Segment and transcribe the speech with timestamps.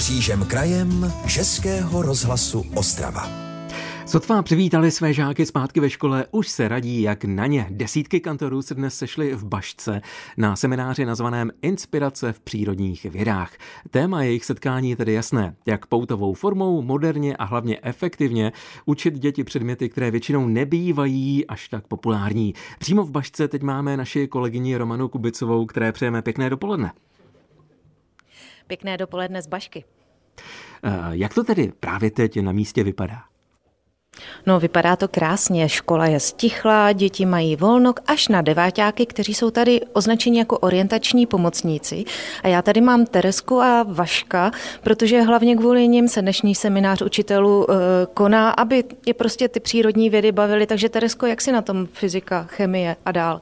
[0.00, 3.28] křížem krajem Českého rozhlasu Ostrava.
[4.06, 7.66] Sotva přivítali své žáky zpátky ve škole, už se radí, jak na ně.
[7.70, 10.00] Desítky kantorů se dnes sešly v Bašce
[10.36, 13.52] na semináři nazvaném Inspirace v přírodních vědách.
[13.90, 18.52] Téma jejich setkání je tedy jasné, jak poutovou formou, moderně a hlavně efektivně
[18.86, 22.54] učit děti předměty, které většinou nebývají až tak populární.
[22.78, 26.92] Přímo v Bašce teď máme naši kolegyni Romanu Kubicovou, které přejeme pěkné dopoledne.
[28.70, 29.84] Pěkné dopoledne z Bašky.
[30.84, 33.22] Eh, jak to tedy právě teď na místě vypadá?
[34.46, 35.68] No, vypadá to krásně.
[35.68, 41.26] Škola je stichlá, děti mají volno až na deváťáky, kteří jsou tady označeni jako orientační
[41.26, 42.04] pomocníci.
[42.42, 44.50] A já tady mám Teresku a Vaška,
[44.82, 47.74] protože hlavně kvůli nim se dnešní seminář učitelů e,
[48.14, 50.66] koná, aby je prostě ty přírodní vědy bavily.
[50.66, 53.40] Takže Teresko, jak si na tom fyzika, chemie a dál?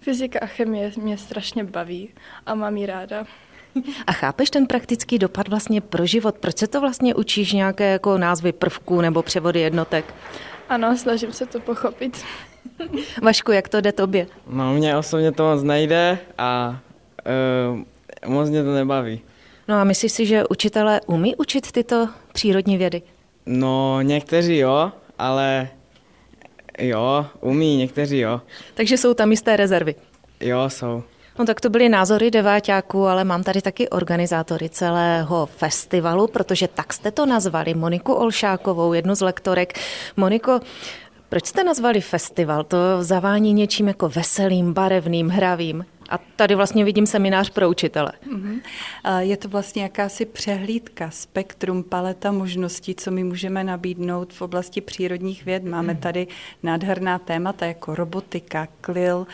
[0.00, 2.08] Fyzika a chemie mě strašně baví
[2.46, 3.26] a mám ji ráda.
[4.06, 6.38] A chápeš ten praktický dopad vlastně pro život?
[6.38, 10.14] Proč se to vlastně učíš nějaké jako názvy prvků nebo převody jednotek?
[10.68, 12.24] Ano, snažím se to pochopit.
[13.22, 14.26] Vašku, jak to jde tobě?
[14.50, 16.80] No, mě osobně to moc nejde a
[18.24, 19.20] uh, moc mě to nebaví.
[19.68, 23.02] No a myslíš si, že učitelé umí učit tyto přírodní vědy?
[23.46, 25.68] No, někteří jo, ale
[26.78, 28.40] jo, umí, někteří jo.
[28.74, 29.94] Takže jsou tam jisté rezervy?
[30.40, 31.02] Jo, jsou.
[31.38, 36.92] No tak to byly názory deváťáků, ale mám tady taky organizátory celého festivalu, protože tak
[36.92, 39.78] jste to nazvali, Moniku Olšákovou, jednu z lektorek.
[40.16, 40.60] Moniko,
[41.28, 42.64] proč jste nazvali festival?
[42.64, 45.84] To zavání něčím jako veselým, barevným, hravým.
[46.08, 48.12] A tady vlastně vidím seminář pro učitele.
[48.32, 48.60] Mm-hmm.
[49.18, 55.44] Je to vlastně jakási přehlídka, spektrum, paleta možností, co my můžeme nabídnout v oblasti přírodních
[55.44, 55.64] věd.
[55.64, 56.02] Máme mhm.
[56.02, 56.26] tady
[56.62, 59.26] nádherná témata jako robotika, klil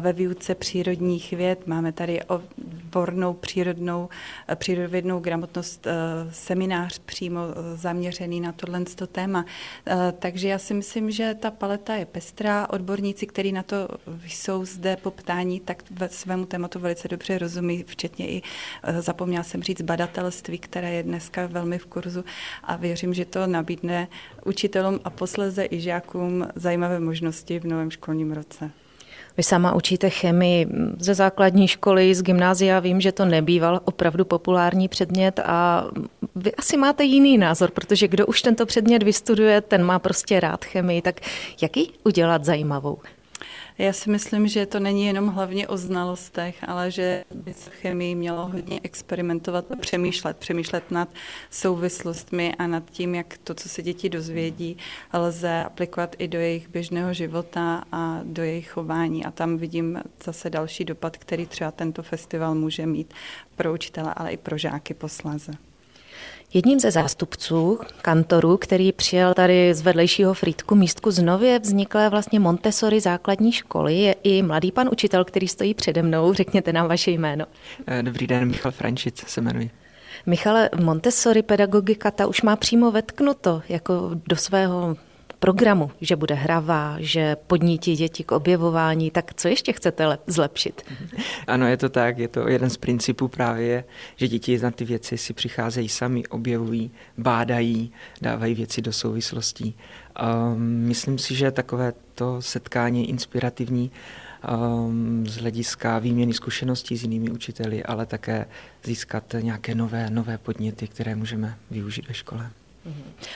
[0.00, 1.66] ve výuce přírodních věd.
[1.66, 4.08] Máme tady odbornou přírodnou,
[4.54, 5.86] přírodovědnou gramotnost,
[6.30, 7.40] seminář přímo
[7.74, 8.80] zaměřený na tohle
[9.12, 9.44] téma.
[10.18, 12.70] Takže já si myslím, že ta paleta je pestrá.
[12.70, 13.88] Odborníci, kteří na to
[14.26, 15.82] jsou zde poptání, tak
[16.14, 18.42] svému tématu velice dobře rozumí, včetně i,
[18.82, 22.24] eh, zapomněla jsem říct, badatelství, které je dneska velmi v kurzu
[22.64, 24.08] a věřím, že to nabídne
[24.44, 28.70] učitelům a posleze i žákům zajímavé možnosti v novém školním roce.
[29.36, 30.66] Vy sama učíte chemii
[30.98, 32.80] ze základní školy, z gymnázia.
[32.80, 35.86] Vím, že to nebýval opravdu populární předmět a
[36.34, 40.64] vy asi máte jiný názor, protože kdo už tento předmět vystuduje, ten má prostě rád
[40.64, 41.02] chemii.
[41.02, 41.20] Tak
[41.62, 42.98] jak ji udělat zajímavou?
[43.78, 47.74] Já si myslím, že to není jenom hlavně o znalostech, ale že by se v
[47.74, 50.36] chemii mělo hodně experimentovat a přemýšlet.
[50.36, 51.08] Přemýšlet nad
[51.50, 54.76] souvislostmi a nad tím, jak to, co se děti dozvědí,
[55.12, 59.24] lze aplikovat i do jejich běžného života a do jejich chování.
[59.24, 63.14] A tam vidím zase další dopad, který třeba tento festival může mít
[63.56, 65.52] pro učitele, ale i pro žáky posléze.
[66.54, 72.40] Jedním ze zástupců kantorů, který přijel tady z vedlejšího Frýdku místku z nově vzniklé vlastně
[72.40, 76.32] Montessori základní školy, je i mladý pan učitel, který stojí přede mnou.
[76.32, 77.44] Řekněte nám vaše jméno.
[77.86, 79.70] Eh, dobrý den, Michal Frančic se jmenuji.
[80.26, 84.96] Michale, Montessori pedagogika ta už má přímo vetknuto jako do svého
[85.42, 90.82] programu, že bude hravá, že podnítí děti k objevování, tak co ještě chcete zlepšit?
[91.46, 93.84] Ano, je to tak, je to jeden z principů právě,
[94.16, 99.74] že děti na ty věci si přicházejí sami, objevují, bádají, dávají věci do souvislostí.
[99.74, 107.02] Um, myslím si, že takové to setkání je inspirativní um, z hlediska výměny zkušeností s
[107.02, 108.46] jinými učiteli, ale také
[108.84, 112.50] získat nějaké nové, nové podněty, které můžeme využít ve škole.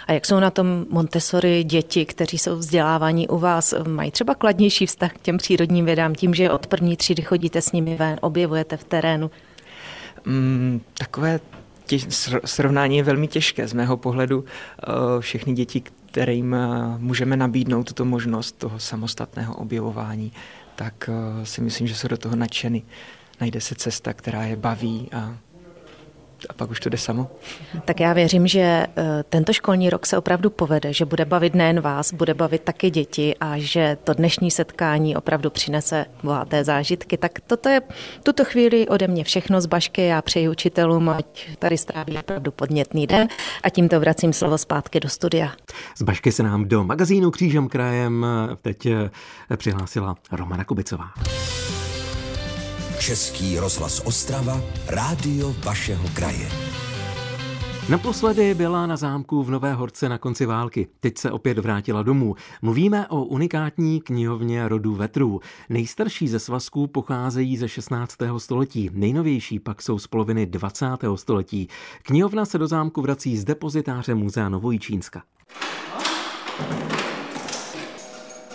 [0.06, 3.74] A jak jsou na tom Montessori děti, kteří jsou vzdělávaní u vás?
[3.88, 7.72] Mají třeba kladnější vztah k těm přírodním vědám tím, že od první třídy chodíte s
[7.72, 9.30] nimi ven, objevujete v terénu?
[10.24, 11.40] Mm, takové
[11.86, 12.06] těž,
[12.44, 13.68] srovnání je velmi těžké.
[13.68, 14.44] Z mého pohledu uh,
[15.20, 20.32] všechny děti, kterým uh, můžeme nabídnout tuto možnost toho samostatného objevování,
[20.74, 22.82] tak uh, si myslím, že jsou do toho nadšeny.
[23.40, 25.36] Najde se cesta, která je baví a
[26.48, 27.30] a pak už to jde samo.
[27.84, 28.86] Tak já věřím, že eh,
[29.28, 33.34] tento školní rok se opravdu povede, že bude bavit nejen vás, bude bavit taky děti
[33.40, 37.16] a že to dnešní setkání opravdu přinese bohaté zážitky.
[37.16, 37.80] Tak toto je
[38.22, 40.06] tuto chvíli ode mě všechno z Bašky.
[40.06, 43.28] Já přeji učitelům, ať tady stráví opravdu podnětný den
[43.62, 45.52] a tímto vracím slovo zpátky do studia.
[45.96, 48.26] Z Bašky se nám do magazínu Křížem krajem
[48.62, 49.10] teď eh,
[49.56, 51.04] přihlásila Romana Kubicová.
[52.98, 56.48] Český rozhlas Ostrava, rádio vašeho kraje.
[57.88, 60.88] Naposledy byla na zámku v Nové Horce na konci války.
[61.00, 62.34] Teď se opět vrátila domů.
[62.62, 65.40] Mluvíme o unikátní knihovně rodu Vetrů.
[65.68, 68.14] Nejstarší ze svazků pocházejí ze 16.
[68.38, 70.86] století, nejnovější pak jsou z poloviny 20.
[71.14, 71.68] století.
[72.02, 75.22] Knihovna se do zámku vrací z depozitáře Muzea Novojičínska.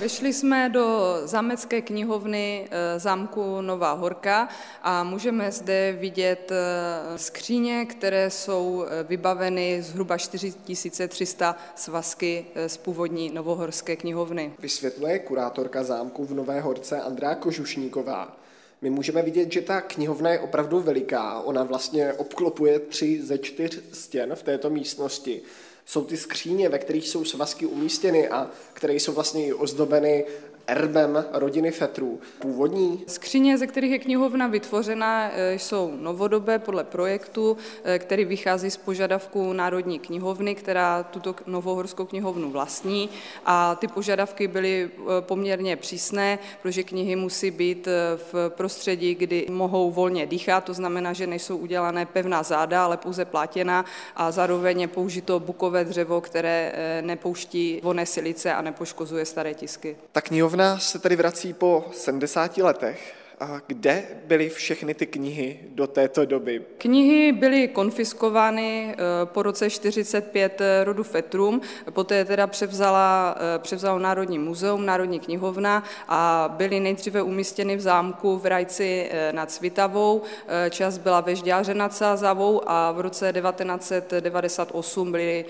[0.01, 4.49] Vešli jsme do zámecké knihovny eh, zámku Nová Horka
[4.83, 13.31] a můžeme zde vidět eh, skříně, které jsou eh, vybaveny zhruba 4300 svazky z původní
[13.33, 14.53] novohorské knihovny.
[14.59, 18.40] Vysvětluje kurátorka zámku v Nové Horce Andrá Kožušníková.
[18.81, 21.41] My můžeme vidět, že ta knihovna je opravdu veliká.
[21.41, 25.41] Ona vlastně obklopuje tři ze čtyř stěn v této místnosti
[25.85, 30.25] jsou ty skříně, ve kterých jsou svazky umístěny a které jsou vlastně i ozdobeny
[30.67, 32.19] erbem rodiny Fetrů.
[32.39, 33.03] Původní?
[33.07, 38.77] Skříně, ze kterých je knihovna vytvořena, eh, jsou novodobé podle projektu, eh, který vychází z
[38.77, 43.09] požadavků Národní knihovny, která tuto novohorskou knihovnu vlastní
[43.45, 47.87] a ty požadavky byly eh, poměrně přísné, protože knihy musí být
[48.31, 53.25] v prostředí, kdy mohou volně dýchat, to znamená, že nejsou udělané pevná záda, ale pouze
[53.25, 53.85] plátěna
[54.15, 59.97] a zároveň je použito bukové dřevo, které nepouští voné silice a nepoškozuje staré tisky.
[60.11, 63.13] Ta knihovna Knihovna se tedy vrací po 70 letech.
[63.39, 66.61] A kde byly všechny ty knihy do této doby?
[66.77, 71.61] Knihy byly konfiskovány eh, po roce 45 eh, rodu Fetrum,
[71.91, 78.37] poté teda převzala, eh, převzalo Národní muzeum, Národní knihovna a byly nejdříve umístěny v zámku
[78.37, 80.21] v Rajci nad Svitavou,
[80.69, 85.45] čas byla ve Žďáře nad Sázavou a v roce 1998 byly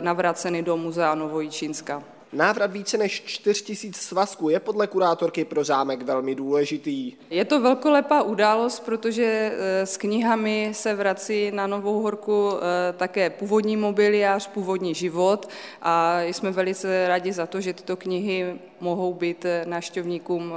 [0.00, 2.19] navraceny do muzea Novojičínska.
[2.32, 7.12] Návrat více než 4 tisíc svazků je podle kurátorky pro zámek velmi důležitý.
[7.30, 13.30] Je to velkolepá událost, protože eh, s knihami se vrací na Novou horku eh, také
[13.30, 15.48] původní mobiliář, původní život
[15.82, 20.52] a jsme velice rádi za to, že tyto knihy mohou být eh, návštěvníkům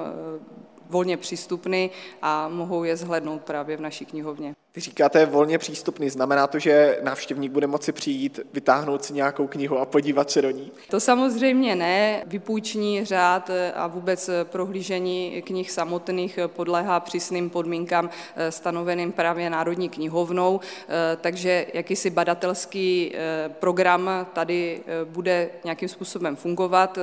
[0.89, 1.89] volně přístupny
[2.21, 4.55] a mohou je zhlednout právě v naší knihovně.
[4.75, 9.77] Vy říkáte volně přístupný, znamená to, že návštěvník bude moci přijít, vytáhnout si nějakou knihu
[9.77, 10.71] a podívat se do ní?
[10.89, 12.23] To samozřejmě ne.
[12.27, 20.59] Vypůjční řád a vůbec prohlížení knih samotných podléhá přísným podmínkám eh, stanoveným právě Národní knihovnou,
[20.63, 26.97] eh, takže jakýsi badatelský eh, program tady bude nějakým způsobem fungovat.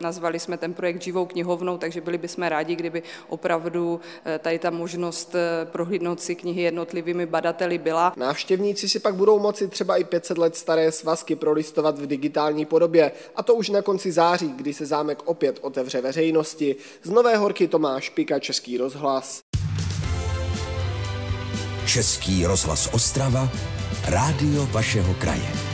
[0.00, 4.00] Nazvali jsme ten projekt živou knihovnou, takže byli bychom rádi, kdyby opravdu
[4.38, 5.34] tady ta možnost
[5.64, 8.12] prohlídnout si knihy jednotlivě jednotlivými badateli byla.
[8.16, 13.12] Návštěvníci si pak budou moci třeba i 500 let staré svazky prolistovat v digitální podobě,
[13.36, 16.76] a to už na konci září, kdy se zámek opět otevře veřejnosti.
[17.02, 19.40] Z Nové Horky Tomáš Pika, Český rozhlas.
[21.86, 23.48] Český rozhlas Ostrava,
[24.08, 25.71] rádio vašeho kraje.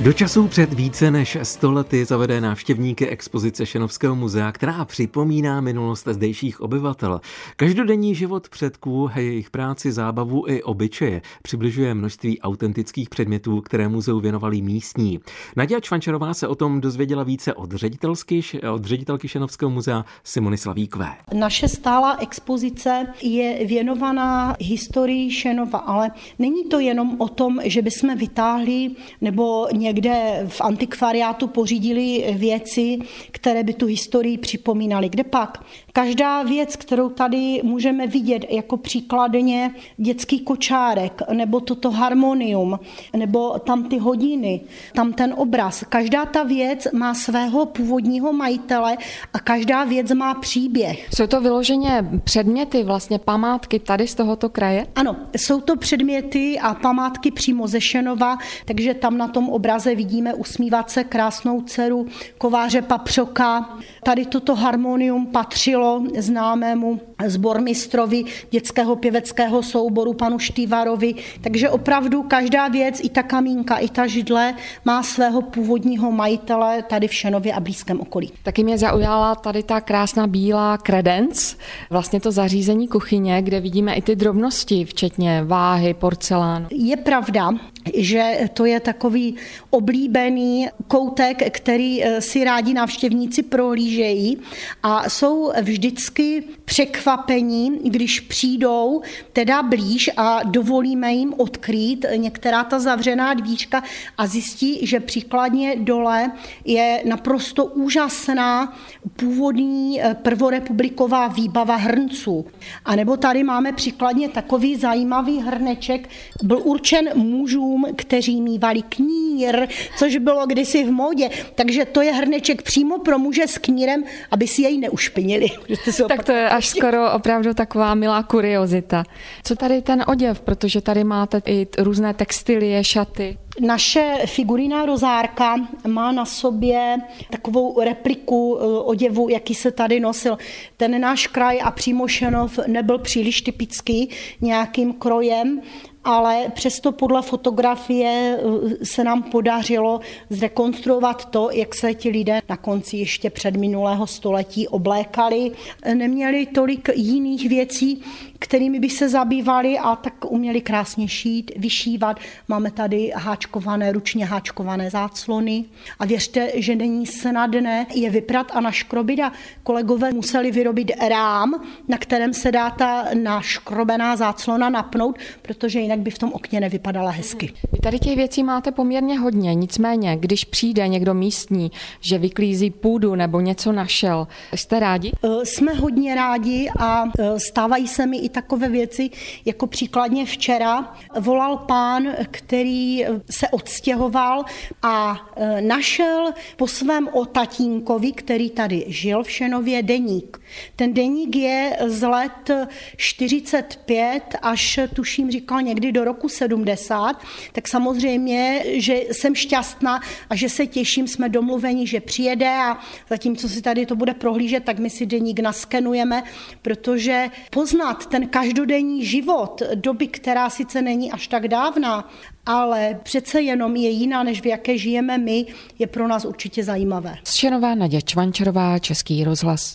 [0.00, 6.08] Do časů před více než 100 lety zavede návštěvníky expozice Šenovského muzea, která připomíná minulost
[6.08, 7.20] zdejších obyvatel.
[7.56, 14.62] Každodenní život předků, jejich práci, zábavu i obyčeje přibližuje množství autentických předmětů, které muzeu věnovali
[14.62, 15.20] místní.
[15.56, 21.12] Naděja Čvančarová se o tom dozvěděla více od, ředitelky, od ředitelky Šenovského muzea Simony Slavíkové.
[21.34, 28.16] Naše stála expozice je věnovaná historii Šenova, ale není to jenom o tom, že bychom
[28.16, 28.90] vytáhli
[29.20, 32.98] nebo někde v antikvariátu pořídili věci,
[33.30, 35.08] které by tu historii připomínaly.
[35.08, 35.62] Kde pak?
[35.92, 42.78] Každá věc, kterou tady můžeme vidět jako příkladně dětský kočárek, nebo toto harmonium,
[43.16, 44.60] nebo tam ty hodiny,
[44.94, 45.84] tam ten obraz.
[45.88, 48.96] Každá ta věc má svého původního majitele
[49.32, 51.08] a každá věc má příběh.
[51.14, 54.86] Jsou to vyloženě předměty, vlastně památky tady z tohoto kraje?
[54.94, 60.34] Ano, jsou to předměty a památky přímo ze Šenova, takže tam na tom obraze vidíme
[60.34, 62.06] usmívat se krásnou dceru
[62.38, 63.78] kováře Papřoka.
[64.04, 71.14] Tady toto harmonium patřilo známému zbormistrovi dětského pěveckého souboru panu Štývarovi.
[71.40, 74.54] Takže opravdu každá věc, i ta kamínka, i ta židle,
[74.84, 78.32] má svého původního majitele tady v Šenově a blízkém okolí.
[78.42, 81.56] Taky mě zaujala tady ta krásná bílá kredenc,
[81.90, 86.66] vlastně to zařízení kuchyně, kde vidíme i ty drobnosti, včetně váhy, porcelánu.
[86.70, 87.50] Je pravda,
[87.96, 89.34] že to je takový
[89.70, 94.38] oblíbený koutek, který eh, si rádi návštěvníci prohlížejí
[94.82, 103.34] a jsou vždycky překvapení když přijdou teda blíž a dovolíme jim odkrýt některá ta zavřená
[103.34, 103.82] dvířka
[104.18, 106.32] a zjistí, že příkladně dole
[106.64, 108.76] je naprosto úžasná
[109.16, 112.46] původní eh, prvorepubliková výbava hrnců.
[112.84, 116.08] A nebo tady máme příkladně takový zajímavý hrneček,
[116.42, 121.30] byl určen mužům, kteří mývali knír, což bylo kdysi v módě.
[121.54, 125.48] Takže to je hrneček přímo pro muže s knírem, aby si jej neušpinili.
[126.08, 129.04] tak to je až skoro opravdu taková milá kuriozita.
[129.44, 133.38] Co tady ten oděv, protože tady máte i různé textilie, šaty.
[133.60, 136.96] Naše figurína rozárka má na sobě
[137.30, 140.38] takovou repliku eh, oděvu, jaký se tady nosil.
[140.76, 144.08] Ten náš kraj a přímo Šenov nebyl příliš typický
[144.40, 145.60] nějakým krojem,
[146.06, 152.56] ale přesto podle fotografie eh, se nám podařilo zrekonstruovat to, jak se ti lidé na
[152.56, 155.50] konci ještě před minulého století oblékali.
[155.94, 158.02] Neměli tolik jiných věcí,
[158.38, 162.16] kterými by se zabývali a tak uměli krásně šít, vyšívat.
[162.48, 165.64] Máme tady háčkované, ručně háčkované záclony
[165.98, 169.32] a věřte, že není snadné je vyprat a naškrobit a
[169.62, 176.10] kolegové museli vyrobit rám, na kterém se dá ta naškrobená záclona napnout, protože jinak by
[176.10, 177.52] v tom okně nevypadala hezky.
[177.72, 183.14] Vy tady těch věcí máte poměrně hodně, nicméně, když přijde někdo místní, že vyklízí půdu
[183.14, 185.12] nebo něco našel, jste rádi?
[185.24, 189.10] Eh, jsme hodně rádi a eh, stávají se mi i takové věci,
[189.44, 194.44] jako příkladně včera volal pán, který se odstěhoval
[194.82, 195.20] a
[195.60, 200.40] našel po svém otatínkovi, který tady žil v Šenově, deník.
[200.76, 202.50] Ten deník je z let
[202.96, 207.20] 45 až tuším říkal někdy do roku 70,
[207.52, 210.00] tak samozřejmě, že jsem šťastná
[210.30, 212.78] a že se těším, jsme domluveni, že přijede a
[213.10, 216.22] zatímco si tady to bude prohlížet, tak my si deník naskenujeme,
[216.62, 222.10] protože poznat ten každodenní život doby, která sice není až tak dávná,
[222.46, 225.46] ale přece jenom je jiná, než v jaké žijeme my,
[225.78, 227.16] je pro nás určitě zajímavé.
[227.24, 229.74] Zčenová Nadě Čvančarová, Český rozhlas.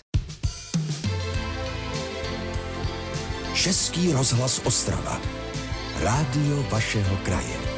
[3.53, 5.40] Český rozhlas Ostrava.
[6.01, 7.70] Rádio vašeho kraje.